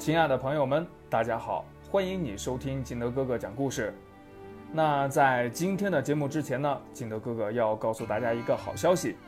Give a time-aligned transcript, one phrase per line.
[0.00, 3.94] 亲爱的朋友们，大家好，欢迎你收听金德哥哥讲故事。
[4.72, 9.18] 那在今天的节目之前呢，金德哥哥要告诉大家一个好消息：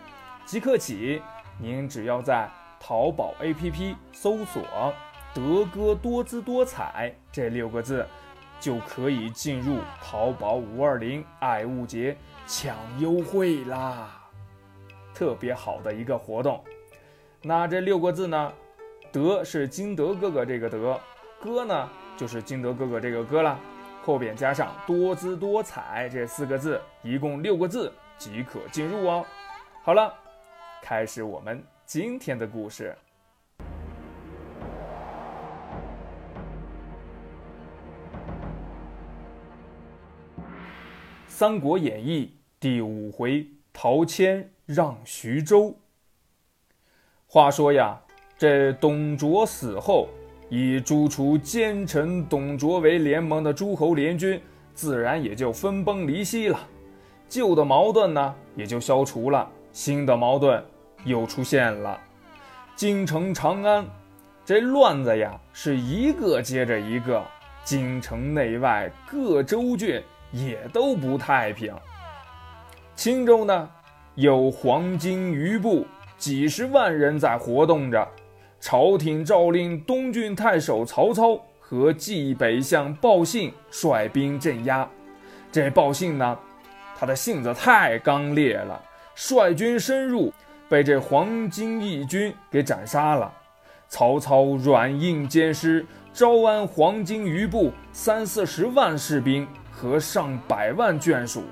[0.47, 1.21] 即刻起，
[1.61, 2.49] 您只要在
[2.81, 4.63] 淘宝 APP 搜索
[5.35, 8.07] “德哥多姿多彩”这六个字，
[8.59, 12.17] 就可以进入淘宝五二零爱物节
[12.47, 14.23] 抢优惠啦！
[15.13, 16.65] 特别好的一个活动。
[17.43, 18.51] 那这六个字呢？
[19.13, 20.99] 德是金德哥哥这个德，
[21.39, 23.61] 哥呢就是金德哥哥这个哥啦，
[24.03, 29.23] 后边加上多姿多彩这四个字，一共六个字即可进入哦。
[29.83, 30.15] 好了，
[30.83, 32.97] 开始我们今天的故事，
[41.29, 42.27] 《三国演义》
[42.59, 45.77] 第五回：陶谦让徐州。
[47.27, 48.02] 话说呀。
[48.43, 50.09] 这董卓死后，
[50.49, 54.43] 以诸除奸臣董卓为联盟的诸侯联军，
[54.75, 56.59] 自然也就分崩离析了。
[57.29, 60.61] 旧的矛盾呢，也就消除了，新的矛盾
[61.05, 61.97] 又出现了。
[62.75, 63.87] 京城长安，
[64.45, 67.23] 这乱子呀，是一个接着一个。
[67.63, 70.03] 京城内外各州郡
[70.33, 71.73] 也都不太平。
[72.97, 73.71] 青州呢，
[74.17, 75.87] 有黄巾余部
[76.19, 78.05] 几十万人在活动着。
[78.63, 84.89] 朝廷诏令东郡太守曹操和冀北相鲍信率兵镇压。
[85.51, 86.39] 这鲍信呢，
[86.97, 88.81] 他的性子太刚烈了，
[89.17, 90.33] 率军深入，
[90.69, 93.35] 被这黄巾义军给斩杀了。
[93.89, 101.43] 曹操软硬兼施，招安黄巾余部三四十万士兵和上百万眷属，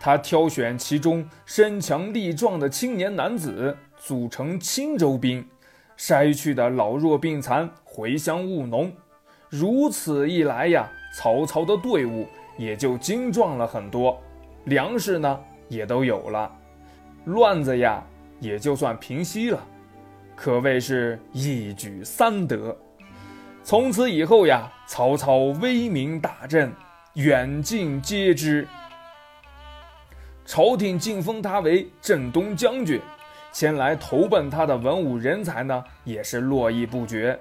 [0.00, 5.46] 他挑选其中身强力壮的青年男子，组成青州兵。
[6.00, 8.90] 筛去的老弱病残回乡务农，
[9.50, 12.26] 如此一来呀，曹操的队伍
[12.56, 14.18] 也就精壮了很多，
[14.64, 15.38] 粮食呢
[15.68, 16.50] 也都有了，
[17.26, 18.02] 乱子呀
[18.40, 19.62] 也就算平息了，
[20.34, 22.74] 可谓是一举三得。
[23.62, 26.72] 从此以后呀，曹操威名大振，
[27.12, 28.66] 远近皆知，
[30.46, 32.98] 朝廷晋封他为镇东将军。
[33.52, 37.38] 前来投奔他的文武人才呢，也是络绎不绝。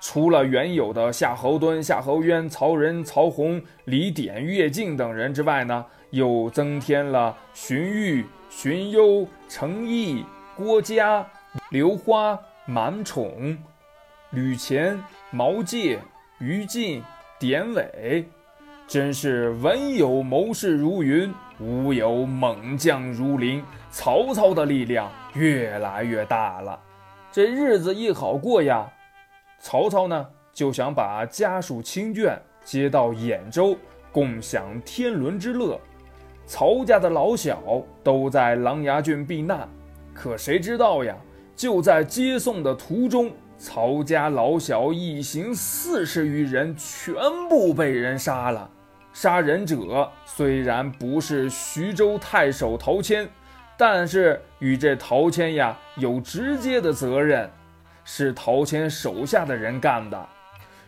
[0.00, 10.24] 除了原有的夏侯惇、夏侯渊、曹仁、曹洪、李典、乐进等人之外呢，又增添了荀彧、荀攸、程颐、
[10.56, 11.26] 郭嘉、
[11.70, 13.58] 刘花、满宠、
[14.30, 14.98] 吕虔、
[15.30, 15.98] 毛玠、
[16.38, 17.02] 于禁、
[17.38, 18.24] 典韦，
[18.86, 23.62] 真是文有谋士如云，武有猛将如林。
[23.90, 25.10] 曹操的力量。
[25.34, 26.76] 越来越大了，
[27.30, 28.84] 这日子一好过呀，
[29.60, 33.76] 曹操呢就想把家属亲眷接到兖州，
[34.10, 35.80] 共享天伦之乐。
[36.46, 37.62] 曹家的老小
[38.02, 39.68] 都在琅琊郡避难，
[40.12, 41.16] 可谁知道呀？
[41.54, 47.14] 就在接送的途中，曹家老小一行四十余人全
[47.48, 48.68] 部被人杀了。
[49.12, 53.28] 杀人者虽然不是徐州太守陶谦。
[53.76, 57.50] 但是与这陶谦呀有直接的责任，
[58.04, 60.28] 是陶谦手下的人干的。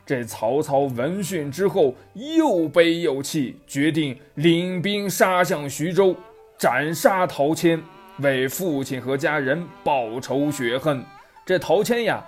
[0.04, 6.14] 这曹操闻讯之后又悲又气，决定领兵杀向徐州，
[6.58, 7.82] 斩杀陶谦，
[8.18, 11.02] 为父亲和家人报仇雪恨。
[11.46, 12.22] 这陶谦呀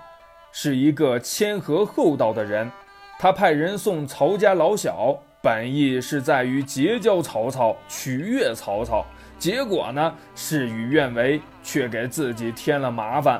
[0.50, 2.72] 是一个谦和厚道的人，
[3.18, 9.04] 他派人送曹家老小，本意是在于结交曹操，取悦曹操。
[9.38, 13.38] 结果呢，事与愿违，却给自己添了麻烦。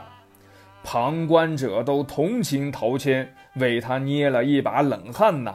[0.83, 5.55] 旁观者都同情陶谦，为他捏了一把冷汗呐。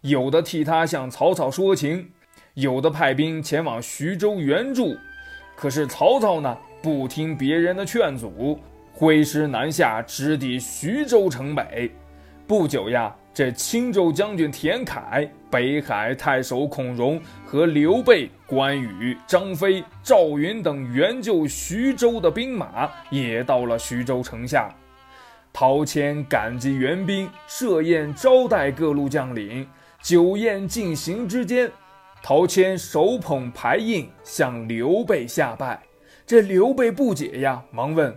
[0.00, 2.10] 有的替他向曹操说情，
[2.54, 4.96] 有的派兵前往徐州援助。
[5.54, 8.58] 可是曹操呢，不听别人的劝阻，
[8.90, 11.90] 挥师南下，直抵徐州城北。
[12.46, 13.14] 不久呀。
[13.32, 24.68] 这青州将军田凯、北海太守孔融和刘备、关羽、张飞、赵云等援救徐州的兵马也到了徐州城下。
[25.52, 29.66] 陶谦感激援兵，设宴招待各路将领。
[30.02, 31.70] 酒宴进行之间，
[32.22, 35.80] 陶谦手捧牌印向刘备下拜。
[36.26, 38.16] 这刘备不解呀，忙问：“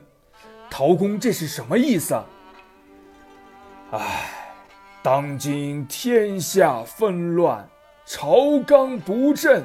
[0.69, 2.19] 陶公这是什么意思？”
[3.91, 4.32] 唉。
[5.03, 7.67] 当今天下纷乱，
[8.05, 9.61] 朝纲不正。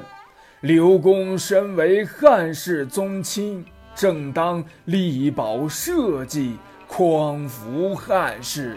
[0.59, 3.63] 刘公身为汉室宗亲，
[3.95, 6.57] 正当力保社稷，
[6.89, 8.75] 匡扶汉室。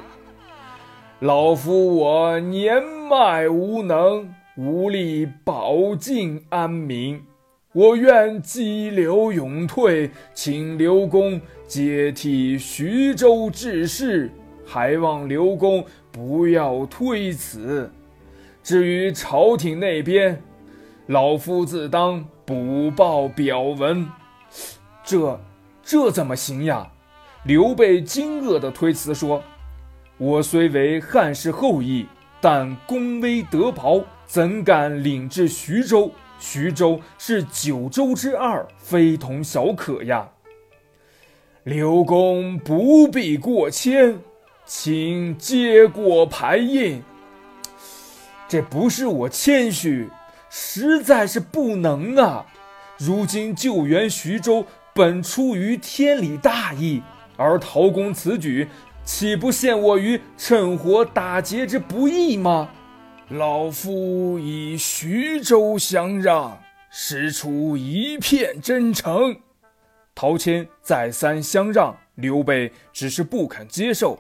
[1.19, 2.81] 老夫我年
[3.11, 7.21] 迈无能，无力保境安民。
[7.73, 14.31] 我愿激流勇退，请刘公接替徐州治事，
[14.65, 17.91] 还望刘公不要推辞。
[18.63, 20.41] 至于朝廷那边，
[21.07, 24.07] 老夫自当补报表文。
[25.03, 25.41] 这
[25.83, 26.93] 这怎么行呀？
[27.45, 29.43] 刘备惊愕地推辞说
[30.17, 32.07] ：“我虽为汉室后裔，
[32.41, 40.29] 但功威德薄，怎敢领至徐州？”徐州是九州之二，非同小可呀。
[41.63, 44.19] 刘公不必过谦，
[44.75, 47.03] 请接过牌印。
[48.49, 50.09] 这不是我谦虚，
[50.49, 52.47] 实在是不能啊。
[52.97, 54.65] 如今救援徐州，
[54.95, 57.03] 本出于天理大义，
[57.37, 58.67] 而陶公此举，
[59.05, 62.71] 岂不陷我于趁火打劫之不义吗？
[63.29, 66.59] 老夫以徐州相让，
[66.91, 69.37] 实出一片真诚。
[70.15, 74.19] 陶谦再三相让，刘备只是不肯接受。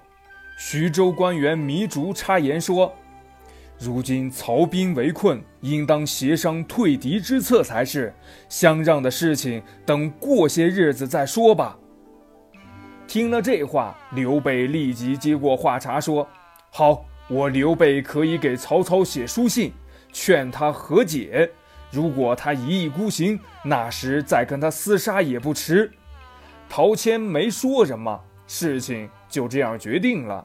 [0.64, 2.94] 徐州官员糜竺插言说
[3.81, 8.14] ：“如今曹兵围困，应当协商退敌之策才是。
[8.49, 11.76] 相让的事情，等过些日子再说吧。”
[13.09, 16.26] 听了这话，刘备立即接过话茬说
[16.70, 19.73] ：“好。”我刘备可以给曹操写书信，
[20.12, 21.50] 劝他和解。
[21.91, 25.91] 如果他一意孤行，那时再跟他厮杀也不迟。
[26.69, 30.44] 陶谦没说什么，事情就这样决定了。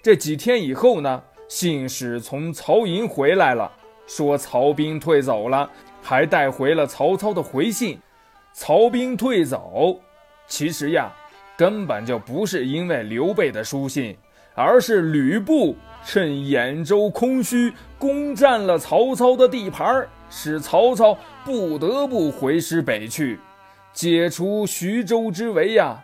[0.00, 3.70] 这几天以后呢，信使从曹营回来了，
[4.06, 5.68] 说曹兵退走了，
[6.02, 7.98] 还带回了曹操的回信。
[8.52, 10.00] 曹兵退走，
[10.46, 11.12] 其实呀，
[11.56, 14.16] 根本就不是因为刘备的书信，
[14.54, 15.76] 而是吕布。
[16.04, 23.38] 趁兖州空虚，攻占了曹操的地盘，使曹操不得不回师北去，
[23.92, 26.02] 解除徐州之围呀。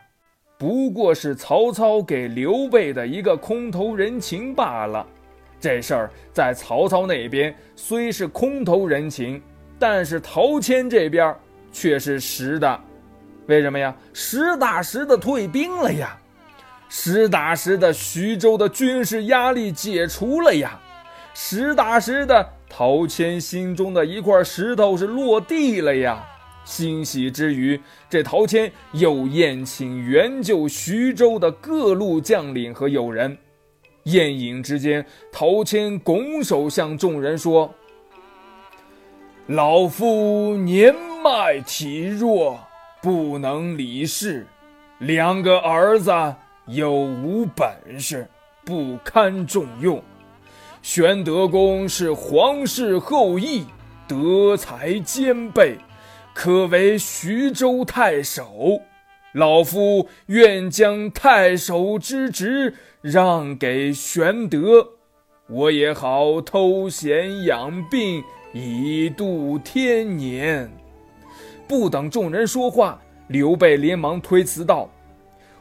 [0.64, 5.06] 不过是曹操给刘备的一个空头人情罢了。
[5.60, 9.42] 这事儿在曹操那边虽是空头人情，
[9.78, 11.36] 但是陶谦这边
[11.70, 12.80] 却是实的。
[13.44, 13.94] 为什么呀？
[14.14, 16.16] 实打实的退兵了呀。
[16.88, 20.80] 实打实的，徐州的军事压力解除了呀！
[21.34, 26.26] 实打实的，陶谦心中的一块石头是落地了呀！
[26.64, 33.36] 欣喜之余，这陶谦又宴请援救徐州的各路将领和友人。
[34.04, 37.72] 宴饮之间，陶谦拱手向众人说
[39.48, 42.58] ：“老夫年迈体弱，
[43.02, 44.46] 不能理事，
[44.98, 46.12] 两个儿子。”
[46.66, 48.26] 又无本事，
[48.64, 50.02] 不堪重用。
[50.80, 53.66] 玄德公是皇室后裔，
[54.08, 55.76] 德才兼备，
[56.34, 58.82] 可为徐州太守。
[59.32, 64.86] 老夫愿将太守之职让给玄德，
[65.48, 68.22] 我也好偷闲养病，
[68.52, 70.70] 以度天年。
[71.66, 74.90] 不等众人说话，刘备连忙推辞道。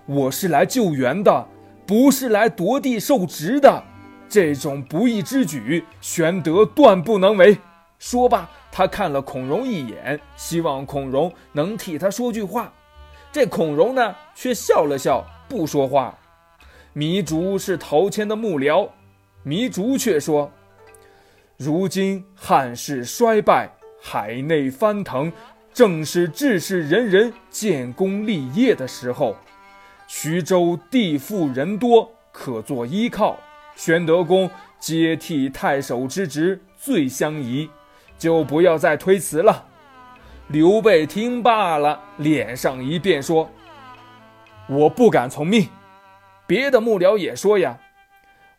[0.05, 1.47] 我是来救援的，
[1.87, 3.83] 不是来夺地受职的。
[4.29, 7.57] 这种不义之举，玄德断不能为。
[8.05, 12.69] 说罢，他看了孔融一眼，希望孔融能替他说句话。
[13.31, 16.13] 这孔融呢，却笑了笑，不说话。
[16.93, 18.89] 糜竺是陶谦的幕僚，
[19.45, 20.51] 糜竺却说
[21.55, 23.69] ：“如今汉室衰败，
[24.01, 25.31] 海内翻腾，
[25.73, 29.37] 正是志士仁人建功立业的时候。”
[30.09, 33.37] 徐州地富人多，可做依靠。
[33.77, 37.69] 玄德公接替太守之职最相宜，
[38.17, 39.65] 就不要再推辞了。
[40.47, 43.49] 刘备听罢了，脸上一变，说
[44.67, 45.67] ：“我不敢从命。”
[46.45, 47.77] 别的幕僚也说：“呀，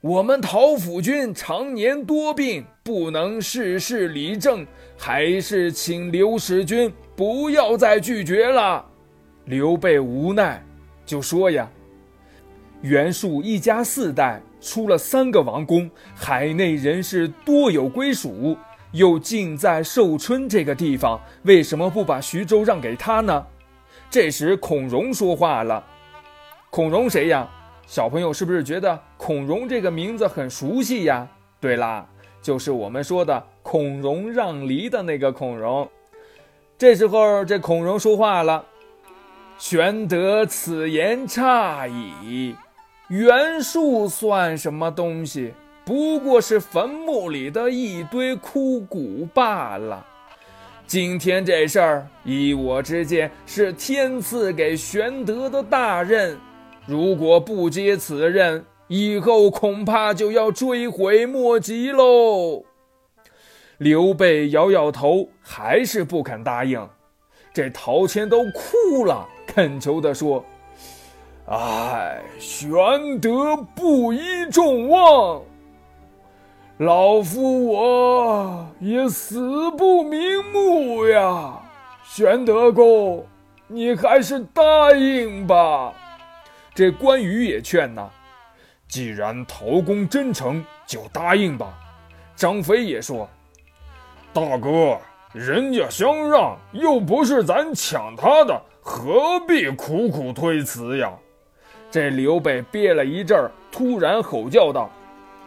[0.00, 8.84] 我们陶府君常年多病，不能事事理政，还是请刘使君不要再拒绝了。”
[9.44, 10.62] 刘备无奈。
[11.06, 11.68] 就说呀，
[12.80, 18.56] 袁术一家四代出了三个王公，海内人士多有归属，
[18.94, 23.44] 又近在寿春这个地方，为什么不把徐州让给他呢？
[24.08, 25.84] 这时孔融说话了。
[26.70, 27.48] 孔融谁呀？
[27.86, 31.26] 小朋友是不是觉得孔融这个名字很熟悉呀？
[31.60, 32.06] 对啦，
[32.40, 35.88] 就是我们说的孔融让梨的那个孔融。
[36.78, 38.64] 这时候这孔融说话了。
[39.58, 42.54] 玄德此言差矣，
[43.08, 45.52] 袁术算什么东西？
[45.84, 50.04] 不过是坟墓里的一堆枯骨罢了。
[50.86, 56.38] 今天这事儿，依我之见，是天赐给玄德的大任。
[56.86, 62.64] 如果不接此任，以后恐怕就要追悔莫及喽。
[63.78, 66.86] 刘备摇摇头，还是不肯答应。
[67.52, 70.44] 这陶谦都哭了，恳求地说。
[71.46, 75.42] 唉，玄德不依众望，
[76.78, 81.61] 老夫我也死不瞑目呀。
[82.02, 83.25] 玄德公，
[83.69, 85.93] 你还是答应吧。
[86.75, 88.11] 这关羽也劝呐，
[88.88, 91.73] 既然陶公真诚，就答应吧。
[92.35, 93.28] 张飞也说
[94.35, 94.99] ：“大哥，
[95.33, 101.12] 人家相让，又不是咱抢他的，何必苦苦推辞呀？”
[101.88, 104.90] 这刘备憋了一阵儿，突然吼叫道：“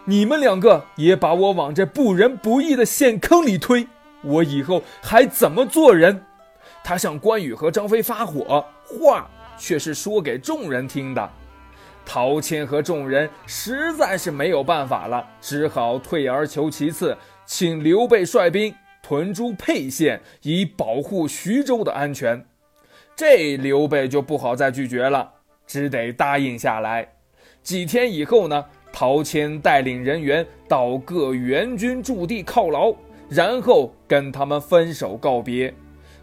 [0.10, 3.86] 你们两个也把我往这不仁不义的陷坑里推，
[4.24, 6.24] 我以后还怎么做人？”
[6.82, 11.30] 他向关羽和张飞发火，话却是说给众人听的。
[12.06, 18.74] 陶谦和众人实在是没有办法了，只好退而求其次，请刘备率兵
[19.04, 22.46] 屯驻沛县，以保护徐州的安全。
[23.14, 25.34] 这刘备就不好再拒绝了。
[25.68, 27.10] 只得答应下来。
[27.62, 28.64] 几天以后呢，
[29.00, 32.92] 陶谦带领人员到各援军驻地犒劳，
[33.30, 35.72] 然后跟他们分手告别。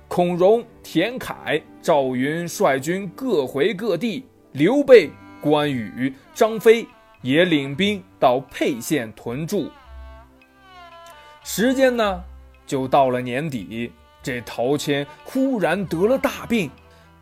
[0.08, 5.08] 孔融、田凯、赵云率军各回各地，刘备、
[5.40, 6.84] 关羽、张飞
[7.22, 9.70] 也领兵到沛县屯驻。
[11.44, 12.24] 时间呢，
[12.66, 16.68] 就到了年底，这陶谦忽然得了大病。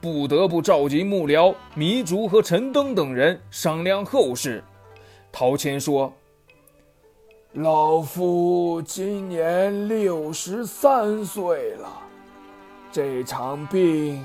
[0.00, 4.64] 不得不召集幕僚糜竺和陈登等人商量后事。
[5.32, 6.12] 陶谦说
[7.54, 11.90] ：“老夫今年六十三岁了，
[12.92, 14.24] 这场病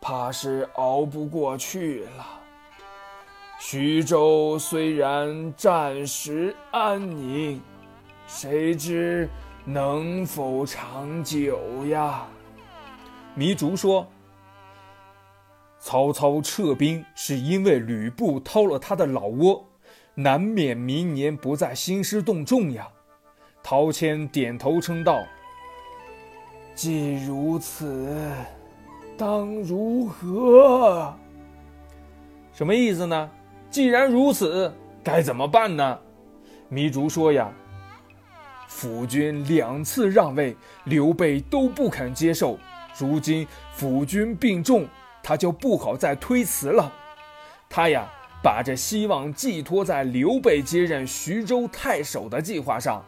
[0.00, 2.24] 怕是熬不过去了。
[3.58, 7.60] 徐州虽然暂时安宁，
[8.28, 9.28] 谁知
[9.64, 12.24] 能否长久呀？”
[13.36, 14.06] 糜竺说。
[15.82, 19.64] 曹操撤兵是因为吕布掏了他的老窝，
[20.22, 22.86] 难免明年不再兴师动众呀。
[23.62, 25.24] 陶谦点头称道
[26.74, 28.30] ：“既如此，
[29.16, 31.14] 当如何？”
[32.52, 33.30] 什么意思呢？
[33.70, 34.72] 既然如此，
[35.02, 35.98] 该怎么办呢？
[36.70, 37.50] 糜竺说：“呀，
[38.68, 42.58] 辅君两次让位，刘备都不肯接受。
[42.98, 44.86] 如今辅君病重。”
[45.22, 46.90] 他就不好再推辞了，
[47.68, 48.10] 他呀
[48.42, 53.04] 把这希望寄托在刘备接任徐州太守的计划上。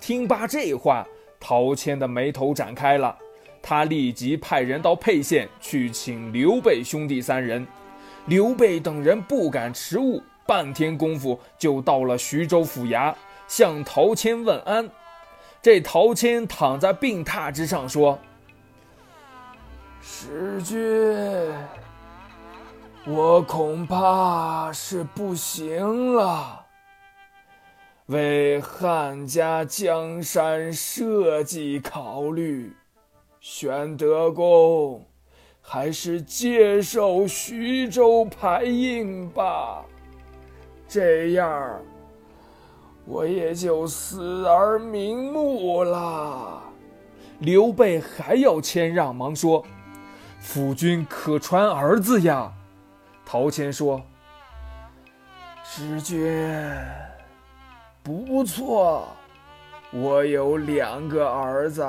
[0.00, 1.06] 听罢这话，
[1.40, 3.16] 陶谦的眉头展开了，
[3.62, 7.66] 他立即派人到沛县去请刘备兄弟三人。
[8.26, 13.14] 刘备等人不敢迟误，半天功夫就到了徐州府衙，
[13.48, 14.88] 向陶谦问安。
[15.60, 18.18] 这陶谦躺在病榻之上说。
[20.00, 20.78] 使君，
[23.06, 26.64] 我恐怕是不行了。
[28.06, 32.74] 为汉家江山社稷考虑，
[33.40, 35.04] 玄德公
[35.60, 39.84] 还是接受徐州牌印吧。
[40.88, 41.78] 这样，
[43.04, 46.62] 我也就死而瞑目了。
[47.40, 49.62] 刘备还要谦让，忙说。
[50.40, 52.50] 夫君可传儿子呀？
[53.26, 54.00] 陶谦说
[55.64, 56.76] ：“师君
[58.02, 59.08] 不错，
[59.90, 61.86] 我有两个儿子，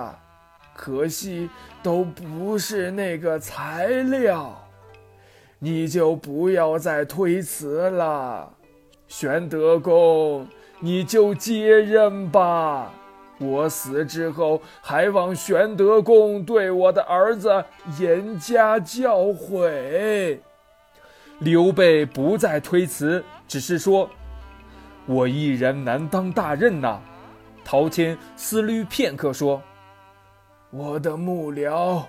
[0.74, 1.50] 可惜
[1.84, 4.62] 都不是那个材料。
[5.60, 8.51] 你就不要再推辞了，
[9.08, 10.48] 玄德公，
[10.80, 12.92] 你就接任吧。”
[13.38, 17.65] 我死之后，还望玄德公对我的儿子
[18.00, 20.39] 严加教诲。
[21.39, 24.10] 刘备不再推辞，只是说
[25.06, 27.01] ：“我一人难当大任呐。”
[27.63, 29.62] 陶谦思虑片刻说
[30.72, 32.04] ：“我的幕僚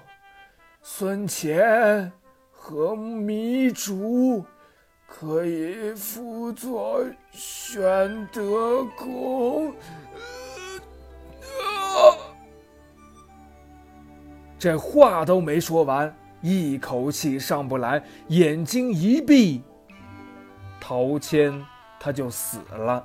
[0.83, 2.12] 孙乾
[2.50, 4.45] 和糜竺
[5.06, 9.75] 可以辅佐玄德公。”
[14.59, 16.14] 这话都没说完，
[16.49, 19.65] 一口气上不来，眼睛一闭，
[20.81, 21.61] 陶谦
[21.99, 23.05] 他就死了。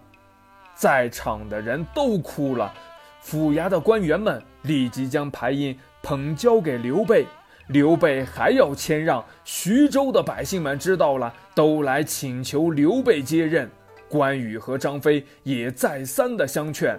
[0.76, 2.72] 在场的人都哭了，
[3.20, 7.26] 府衙的官员们立即将牌印捧交给刘备。
[7.70, 13.68] 刘备还要谦让，徐州的百姓们知道了，都来请求刘备接任。
[14.08, 16.96] 关羽和张飞也再三的相劝，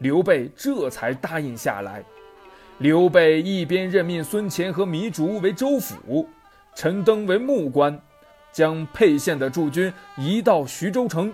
[0.00, 2.04] 刘备这才答应下来。
[2.78, 6.28] 刘备一边任命孙乾和糜竺为州府，
[6.74, 7.98] 陈登为牧官，
[8.52, 11.32] 将沛县的驻军移到徐州城，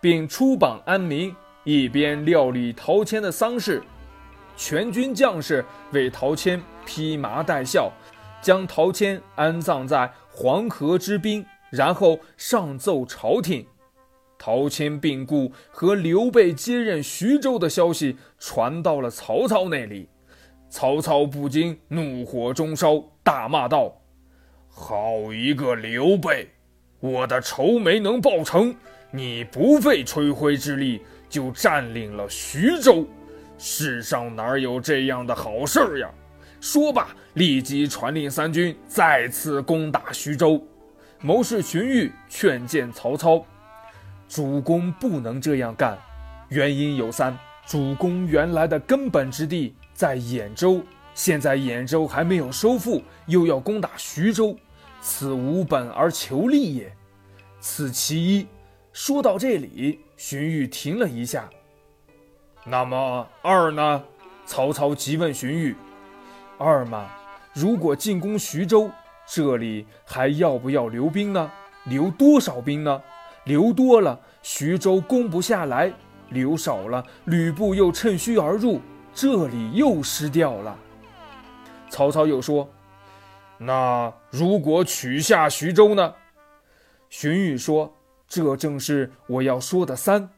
[0.00, 3.82] 并出榜安民，一边料理陶谦的丧事。
[4.56, 7.92] 全军将士为陶谦披麻戴孝。
[8.40, 13.66] 将陶谦安葬在黄河之滨，然后上奏朝廷。
[14.38, 20.08] 陶谦病故和刘备接任徐州的消息传到了曹操那里，
[20.70, 23.92] 曹操不禁怒火中烧，大骂道
[24.68, 26.48] ：“好一个刘备！
[27.00, 28.74] 我的仇没能报成，
[29.10, 33.06] 你不费吹灰之力就占领了徐州，
[33.56, 36.10] 世上哪有这样的好事呀？”
[36.60, 40.62] 说罢，立即传令三军再次攻打徐州。
[41.20, 43.44] 谋士荀彧劝谏曹操
[44.28, 45.96] ：“主公不能这样干，
[46.48, 50.80] 原因有三：主公原来的根本之地在兖州，
[51.12, 54.56] 现在兖州还没有收复，又要攻打徐州，
[55.00, 56.96] 此无本而求利也。
[57.58, 58.46] 此其一。”
[58.94, 61.50] 说到这里，荀彧停了一下。
[62.64, 64.04] 那么二呢？
[64.46, 65.74] 曹操急问荀彧。
[66.58, 67.10] 二嘛，
[67.52, 68.88] 如果进攻徐州，
[69.26, 71.50] 这里还要不要留兵呢？
[71.86, 73.02] 留多少兵呢？
[73.46, 75.90] 留多了，徐州攻不下来；
[76.28, 78.80] 留少了，吕布又趁虚而入，
[79.20, 80.78] 这里又失掉了。
[81.90, 82.68] 曹操又说
[83.58, 86.14] ：“那如果取下徐州呢？”
[87.10, 87.92] 荀彧说
[88.28, 90.30] ：“这正是我要说的三。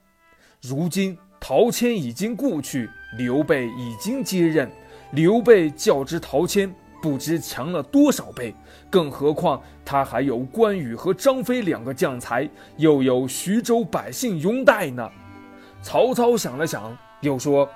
[0.62, 4.70] 如今陶谦已经故去，刘备已经接任。”
[5.12, 8.54] 刘备较之陶谦，不知强了多少倍，
[8.88, 15.06] 更何况他还有关羽和张飞两个将才，又有徐州百姓拥戴呢。
[15.82, 17.68] 曹操想了想，又说：“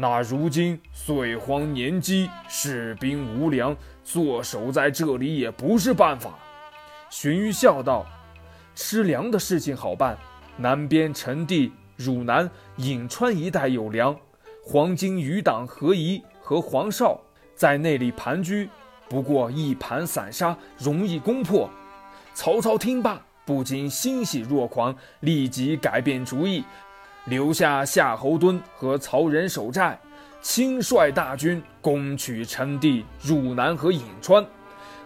[0.00, 6.38] 那如今岁荒年饥，士兵无粮，坐守在这里也不是办法。”
[7.10, 8.06] 荀彧笑道
[8.76, 10.16] ：“吃粮的事情好办，
[10.56, 14.16] 南边陈地、汝南、颍川一带有粮，
[14.64, 17.20] 黄巾余党何仪。”和黄绍
[17.54, 18.70] 在那里盘踞，
[19.06, 21.68] 不过一盘散沙，容易攻破。
[22.32, 26.64] 曹操听罢，不禁欣喜若狂，立即改变主意，
[27.28, 29.98] 留下夏侯惇和曹仁守寨，
[30.40, 34.44] 亲率大军攻取陈地、汝南和颍川。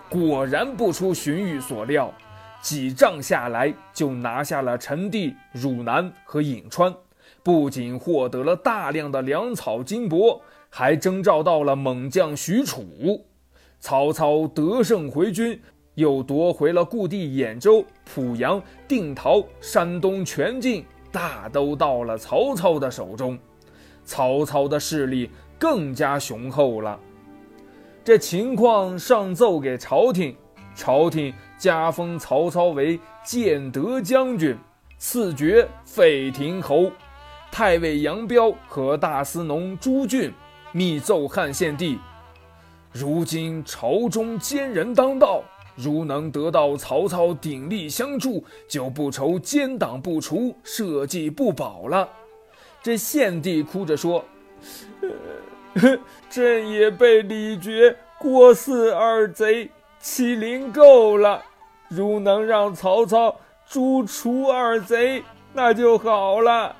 [0.08, 2.12] 果然不出荀彧所料，
[2.60, 6.94] 几仗下来就拿下了陈地、汝南和颍川，
[7.42, 10.40] 不仅获得了大量的粮草金帛。
[10.74, 13.20] 还征召到了猛将许褚，
[13.78, 15.60] 曹操得胜回军，
[15.96, 23.38] 又夺回了故地兖州、濮阳、定陶、山东全境，大都到了曹操的手中。
[24.04, 26.98] 曹操的势力更加雄厚了。
[28.02, 30.34] 这情况上奏给朝廷，
[30.74, 34.56] 朝廷加封曹操为建德将军，
[34.98, 36.90] 赐爵废亭侯。
[37.52, 40.32] 太尉杨彪和大司农朱俊。
[40.74, 41.98] 密奏汉献帝：
[42.90, 45.44] 如今朝中奸人当道，
[45.74, 52.08] 如能得到曹操鼎力相助，就不愁奸党不除，社稷不保了。
[52.82, 54.24] 这献帝哭着说
[55.74, 61.42] ：“呃朕也被李傕、郭汜二贼欺凌够了，
[61.88, 63.34] 如能让曹操
[63.66, 66.74] 诛除二贼，那就好了。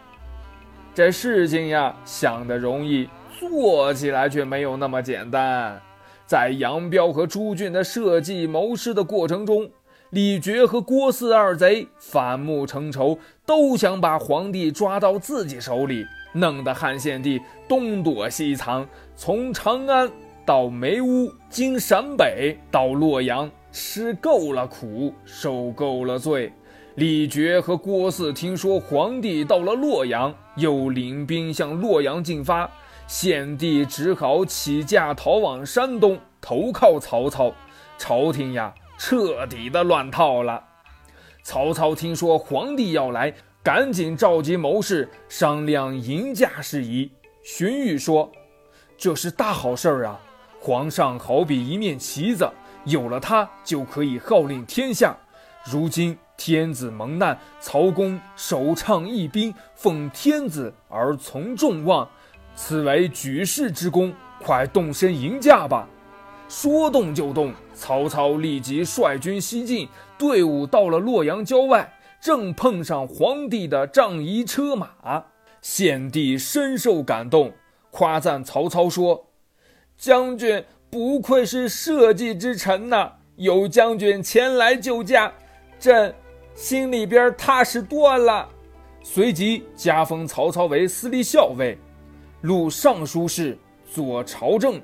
[0.95, 3.09] 这事情呀，想得容易。”
[3.41, 5.81] 做起来却没有那么简单。
[6.27, 9.69] 在杨彪和朱俊的设计谋施的过程中，
[10.11, 20.11] 李傕和郭汜二贼反目成仇，都想把皇帝抓到自己手里，弄得汉献帝东躲西藏，从长安
[20.45, 26.53] 到梅屋，经陕北到洛阳，吃够了苦，受够了罪。
[26.97, 32.71] 李傕和郭汜听说皇帝到了洛阳，又领兵向洛阳进发。
[33.13, 37.53] 献帝只好起驾逃往山东，投靠曹操。
[37.99, 40.65] 朝廷呀，彻底的乱套了。
[41.43, 47.13] 曹操听说皇帝要来，赶紧召集谋士商量迎驾事宜。
[47.43, 48.33] 荀彧说
[48.97, 50.19] ：“这是大好事儿啊！
[50.59, 52.49] 皇上好比一面旗子，
[52.87, 55.15] 有了它就可以号令天下。
[55.71, 62.09] 如今天子蒙难，曹公首倡义兵，奉天子而从众望，
[62.55, 65.89] 此为举世之功，快动身迎驾吧！
[66.49, 69.89] 说动就动，曹操立即率军西进，
[70.19, 75.25] 队伍到了洛阳郊外，正碰上皇帝的仗仪车马。
[75.61, 77.53] 献帝深受感动，
[77.91, 79.29] 夸赞曹操说
[79.97, 85.33] ：“将军不愧是社稷之臣呐，有将军前来救驾，
[85.79, 86.15] 朕。”
[86.55, 88.47] 心里边踏实多了，
[89.03, 91.79] 随即加封曹操为司隶校尉，
[92.43, 93.57] 录尚书事，
[93.89, 94.81] 左朝政。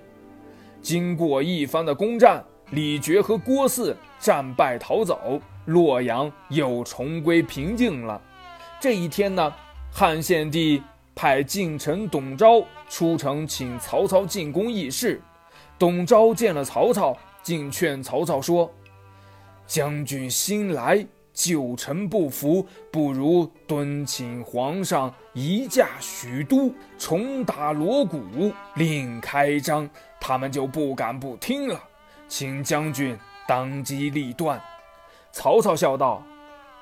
[0.80, 8.20] 经过一番的攻战，李傕和郭汜战败逃走，洛阳又重归平静了。
[8.80, 9.52] 这一天呢，
[9.92, 10.80] 汉献帝
[11.16, 15.20] 派近臣董昭出城请曹操进宫议事。
[15.76, 18.72] 董昭见了曹操，竟劝曹操说
[19.66, 21.04] ：“将军新来。”
[21.38, 28.20] 旧臣不服，不如敦请皇上移驾许都，重打锣鼓，
[28.74, 29.88] 另开张，
[30.20, 31.80] 他们就不敢不听了。
[32.26, 34.60] 请将军当机立断。
[35.30, 36.24] 曹操笑道：“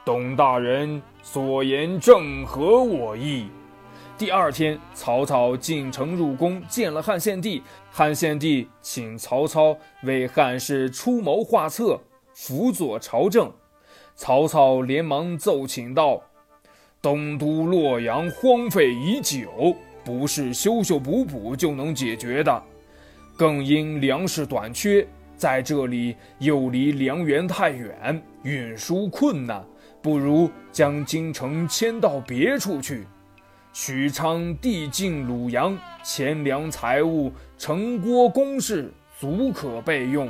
[0.07, 3.51] 董大人所言正合我意。”
[4.17, 7.63] 第二天，曹操进城入宫，见了汉献帝。
[7.91, 12.01] 汉献帝请曹操为汉室出谋划策，
[12.33, 13.53] 辅佐朝政。
[14.17, 16.23] 曹操连忙奏请道
[17.03, 22.63] ：“东都洛阳荒废已久，不是修修补补就能解决的，
[23.37, 29.63] 更因粮食短缺，在这里又离粮源太远，运输困难，
[30.01, 33.07] 不如将京城迁到别处去。
[33.75, 40.27] 许昌地近鲁阳，钱粮财物、城郭工事足可备用。”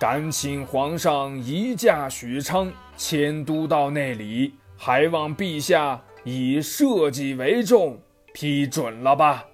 [0.00, 2.72] 敢请皇上移驾许昌，
[3.04, 8.00] 迁都到那里，还望陛下以社稷为重，
[8.32, 9.44] 批准了吧？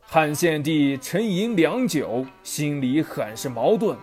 [0.00, 3.94] 汉献帝沉吟良久，心里很是矛盾。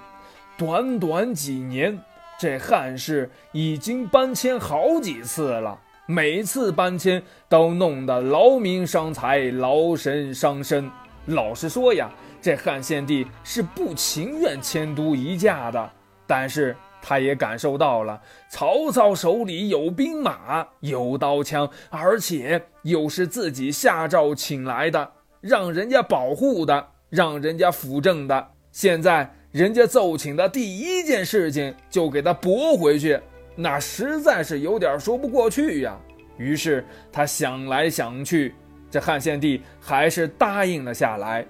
[0.60, 1.98] 短短几年，
[2.40, 10.88] 这汉室已经搬迁好几次了，每次搬迁都弄得劳民伤财，劳神伤身。
[11.26, 12.12] 老实说呀。
[12.44, 15.92] 这汉献帝是不情愿迁都移驾的，
[16.26, 25.12] 但是他也感受到了曹操手里有兵马、有刀枪，而且又是自己下诏请来的，
[25.42, 28.48] 让人家保护的，让人家辅政的。
[28.72, 33.20] 现在人家奏请的第一件事情就给他驳回去，
[33.56, 35.98] 那实在是有点说不过去呀。
[36.38, 38.56] 于是他想来想去，
[38.90, 41.46] 这汉献帝还是答应了下来。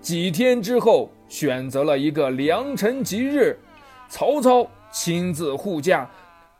[0.00, 3.56] 几天之后，选择了一个良辰吉日，
[4.12, 6.06] 曹操亲自护驾，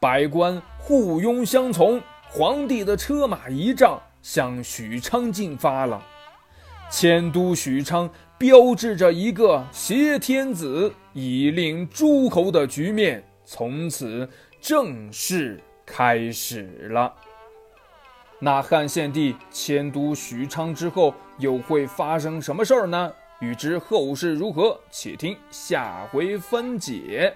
[0.01, 6.03] 百官护拥相从，皇帝的车马仪仗向许昌进发了。
[6.91, 14.27] 迁都许昌，标志着一个挟天子以令诸侯的局面从此
[14.59, 17.13] 正式开始了。
[18.39, 23.13] 那汉献帝迁都许昌之后，又会发生什么事儿呢？
[23.43, 27.35] 欲知后事如何，且听下回分解。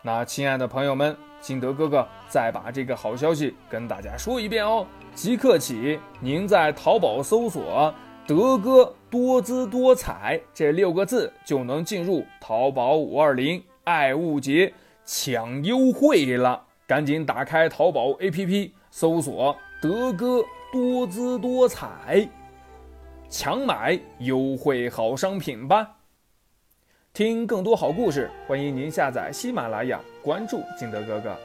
[0.00, 4.86] 那亲爱的朋友们，金德哥哥再把这个好消息跟大家说一遍哦。
[5.14, 7.94] 即刻起，您在淘宝搜索
[8.26, 14.72] “德哥多姿多彩”这六个字，就能进入淘宝五二零爱物节
[15.04, 16.62] 抢优惠了。
[16.86, 22.26] 赶紧打开淘宝 APP，搜索“德哥多姿多彩”。
[23.30, 25.98] 强买优惠好商品吧！
[27.12, 31.38] 听更多好故事，欢迎您下载喜马拉雅，关注金德哥哥。